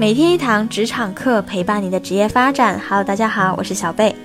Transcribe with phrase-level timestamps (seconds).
[0.00, 2.80] 每天一堂职场课，陪伴你的职业发展。
[2.88, 4.16] Hello，大家好，我是小贝。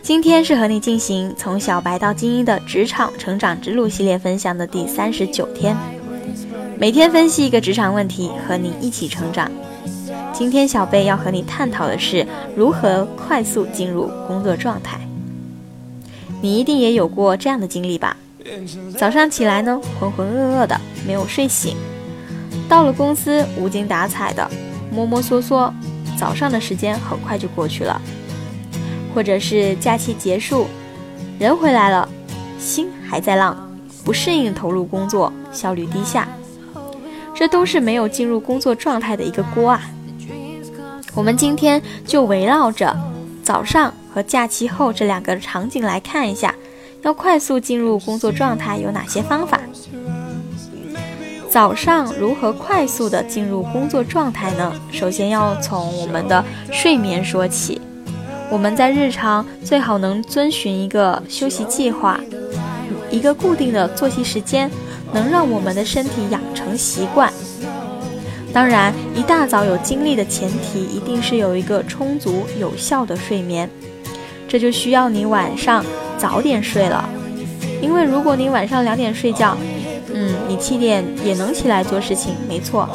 [0.00, 5.76] 今天是和你进行从小白到精英的职场成长之路系列分享的第三十九天。
[6.78, 9.52] 每天分析一个职场问题，和你一起成长。
[10.32, 12.26] 今天小贝要和你探讨的是
[12.56, 14.98] 如何快速进入工作状态。
[16.40, 18.16] 你一定也有过这样的经历吧？
[18.96, 21.76] 早上起来呢，浑浑噩噩的，没有睡醒；
[22.66, 24.50] 到了公司，无精打采的。
[24.92, 25.72] 摸摸索索，
[26.18, 28.00] 早上的时间很快就过去了，
[29.14, 30.66] 或者是假期结束，
[31.38, 32.06] 人回来了，
[32.58, 33.56] 心还在浪，
[34.04, 36.28] 不适应投入工作，效率低下，
[37.34, 39.80] 这都是没有进入工作状态的一个锅啊。
[41.14, 42.94] 我们今天就围绕着
[43.42, 46.54] 早上和假期后这两个场景来看一下，
[47.02, 49.58] 要快速进入工作状态有哪些方法。
[51.52, 54.72] 早上如何快速的进入工作状态呢？
[54.90, 57.78] 首先要从我们的睡眠说起。
[58.48, 62.18] 我们在日常最好能遵循一个休息计划，
[63.10, 64.70] 一个固定的作息时间，
[65.12, 67.30] 能让我们的身体养成习惯。
[68.50, 73.68] 当然，一大早有精力的前提，一定是有一个充足有效的睡眠。
[74.48, 75.84] 这就需要你晚上
[76.16, 77.06] 早点睡了，
[77.82, 79.54] 因为如果你晚上两点睡觉。
[80.52, 82.86] 你七点也能起来做事情，没错。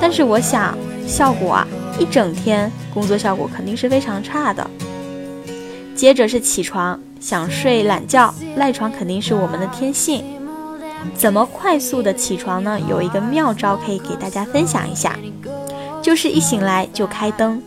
[0.00, 0.74] 但是我想，
[1.06, 4.66] 效果啊，一整天工作效果肯定是非常差的。
[5.94, 10.24] 接着是起床，想睡懒觉，赖床肯定是我们的天性。
[11.14, 12.80] 怎么快速的起床呢？
[12.88, 15.14] 有一个妙招可以给大家分享一下，
[16.00, 17.62] 就是一醒来就开灯。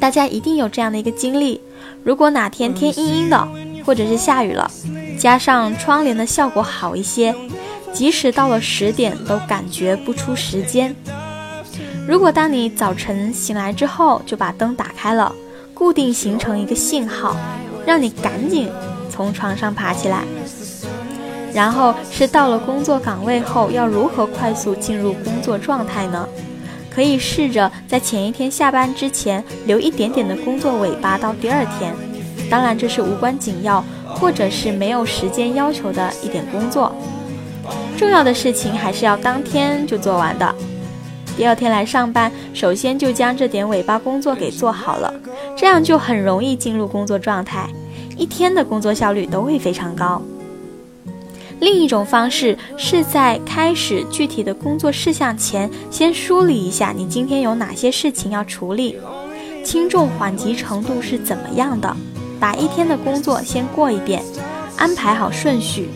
[0.00, 1.60] 大家一定有这样的一个经历：
[2.02, 3.46] 如果哪天天阴阴的，
[3.84, 4.70] 或者是下雨了，
[5.18, 7.34] 加上窗帘的效果好一些。
[7.92, 10.94] 即使到了十点，都感觉不出时间。
[12.08, 15.32] 如果当你早晨醒来之后就把灯打开了，
[15.74, 17.36] 固定形成一个信号，
[17.86, 18.68] 让你赶紧
[19.10, 20.24] 从床上爬起来。
[21.52, 26.28] 然后是到了工作岗位后，要如何快速进入工作状态呢？
[26.88, 31.94] 可以试着在前一天下班之前留一点点的工作尾巴到第二天。
[32.50, 36.92] 当然，这是无关紧要或者是没有时间要求的一点工作。
[37.96, 40.54] 重要的事情还是要当天就做完的。
[41.36, 45.12] 第二天来上班，首先就将这点尾巴工作给做好了，
[45.56, 47.68] 这样就很容易进入工作状态，
[48.16, 50.20] 一天的工作效率都会非常高。
[51.60, 58.96] 另一种方式是在开始具体的工作事项前，先梳理一下你今天有哪些事情要处理，
[59.64, 61.94] 轻重缓急程度是怎么样的，
[62.38, 64.22] 把一天的工作先过一遍，
[64.76, 65.88] 安排好顺序。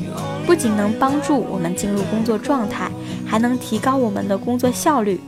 [0.46, 2.90] 不仅能帮助我们进入工作状态，
[3.26, 5.20] 还能提高我们的工作效率。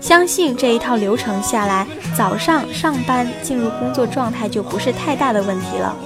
[0.00, 5.96] 相信这一套流程下来，早上上班进入工作状态就不是太大的问题了。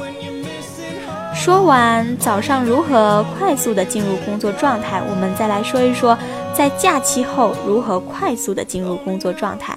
[1.35, 6.17] 说完早上如何快速的进入工作状态，我们再来说一说
[6.55, 9.77] 在假期后如何快速的进入工作状态。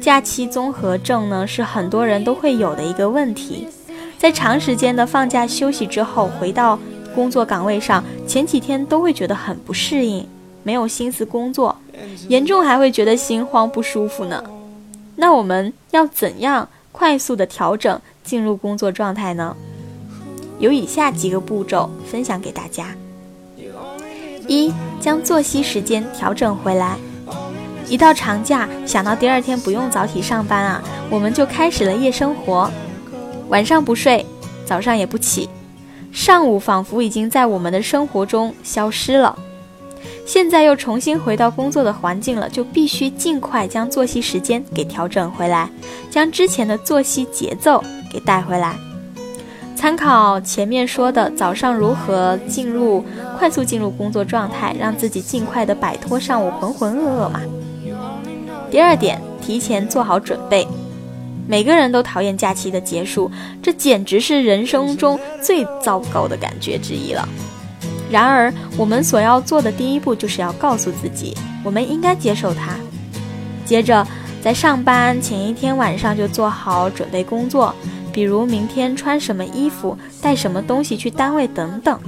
[0.00, 3.68] 假期综合症呢，是很多人都会有的一个问题，
[4.18, 6.78] 在长时间的放假休息之后回到。
[7.16, 10.28] 工作岗位上，前几天都会觉得很不适应，
[10.62, 11.74] 没有心思工作，
[12.28, 14.44] 严重还会觉得心慌不舒服呢。
[15.16, 19.56] 那我们要怎样快速的调整进入工作状态呢？
[20.58, 22.94] 有以下几个步骤分享给大家：
[24.46, 26.98] 一、将作息时间调整回来。
[27.88, 32.70] 一到长假，想到第二天不用早起上班啊，我们就开始了夜生活，
[33.48, 34.26] 晚上不睡，
[34.66, 35.48] 早上也不起。
[36.16, 39.38] 上午仿佛已经在我们的生活中消失了，
[40.24, 45.68] 现在又重新回到工作的环境了，就必须尽快将作息时间给调整回来，
[46.10, 48.74] 将之前的作息节奏给带回来。
[49.76, 53.04] 参考前面说的早上如何进入
[53.38, 57.42] 快速进入工作状态，让自己尽快的摆脱上午浑浑噩噩嘛。
[58.70, 60.66] 第二点，提前做好准备。
[61.48, 63.30] 每个人都讨厌假期的结束，
[63.62, 67.28] 这简直是人生中最糟糕的感觉之一了。
[68.10, 72.76] 然而，我们所要做的第一步就是要告诉自己，我们应该接受它。
[73.64, 74.06] 接着，
[74.40, 77.74] 在上班前一天晚上就做好准备工作，
[78.12, 81.98] 比如明天穿什么衣服、带什么东西去单位等等，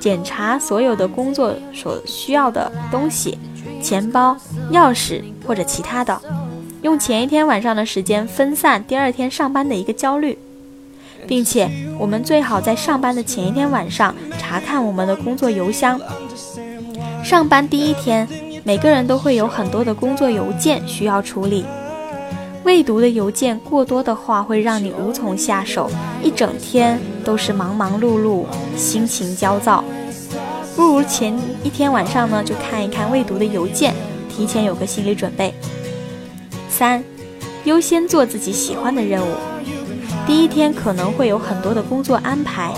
[0.00, 3.38] 检查所有的工作所需要的东西，
[3.80, 4.36] 钱包、
[4.72, 6.20] 钥匙或者其他的。
[6.82, 10.36] 用前一天晚上的时间分散第二天上班的一个焦虑，
[11.28, 16.00] 并且我们最好在上班的前一天晚上查看我们的工作邮箱。
[17.22, 18.28] 上班第一天
[18.64, 21.64] 每个人都会有很多的工作邮件需要处理，
[22.64, 25.88] 未读的邮件过多的话，会让你无从下手，
[26.20, 28.44] 一整天都是忙忙碌碌，
[28.76, 29.84] 心情焦躁。
[30.74, 31.32] 不如前
[31.62, 33.94] 一天晚上呢，就看一看未读的邮件，
[34.28, 35.54] 提前有个心理准备。
[36.82, 37.00] 三，
[37.62, 39.34] 优先做自己喜欢的任务。
[40.26, 42.74] 第一天可能会有很多的工作安排，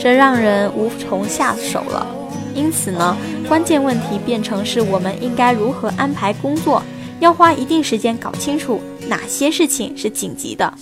[0.00, 2.06] 这让人无从下手了。
[2.54, 3.14] 因此呢，
[3.46, 6.82] 关键问题变成是我们应该如何安排工作，
[7.20, 10.72] 要花一定时间搞清楚哪些事情是紧急的。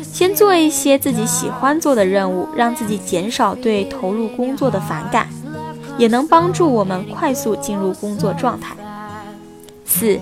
[0.00, 5.28] 先做一些自己喜欢做的任务，让自己减少对投入工作的反感，
[5.98, 8.76] 也能帮助我们快速进入工作状态。
[9.84, 10.20] 四，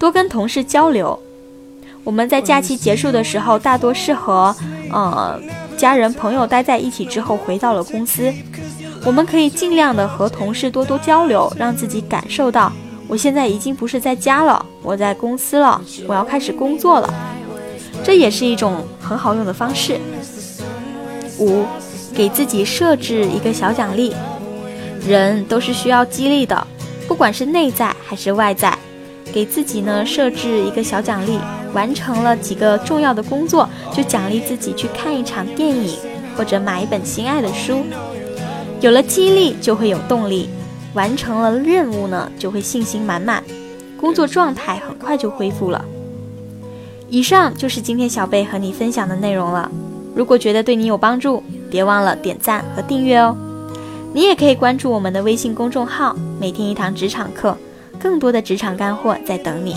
[0.00, 1.16] 多跟同事交流。
[2.02, 4.56] 我们在假期结束的时候，大多是和
[4.90, 5.38] 呃
[5.76, 8.32] 家人朋友待在一起之后回到了公司。
[9.04, 12.72] 我们可以尽量的和同事多多交流，让自己感受到
[13.08, 17.12] 我现在已经不是在家了，我在公司了，我要开始工作了。
[18.02, 20.00] 这也是一种很好用的方式。
[21.38, 21.66] 五，
[22.14, 24.14] 给自己设置一个小奖励。
[25.06, 26.66] 人都是需要激励的，
[27.06, 28.78] 不管是内在还是外在。
[29.32, 31.38] 给自己呢设置一个小奖励，
[31.72, 35.96] 完成了几个重要的工作，就奖励自己去看一场电影，
[36.36, 37.84] 或者买一本心爱的书。
[38.80, 40.48] 有了激励，就会有动力；
[40.94, 43.44] 完成了任务呢，就会信心满满，
[44.00, 45.84] 工作状态很快就恢复了。
[47.08, 49.70] 以上就是今天小贝和你分享的内容了。
[50.14, 53.36] 如果觉得对你有帮助，别忘了点赞和订阅哦。
[54.12, 57.56] 你也可以关注我们的微信公众号“每天一堂职场课”。
[58.00, 59.76] 更多的职场干货在等你，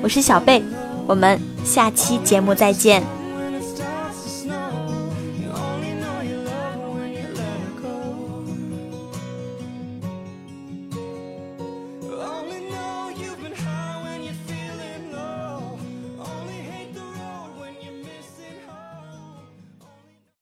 [0.00, 0.62] 我是小贝，
[1.06, 3.15] 我们下期节目再见。